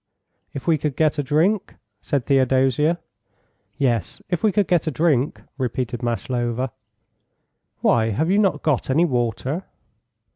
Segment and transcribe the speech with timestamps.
[0.55, 2.97] "If we could get a drink?" said Theodosia.
[3.77, 6.71] "Yes, if we could get a drink," repeated Maslova.
[7.81, 9.63] "Why, have you not got any water?"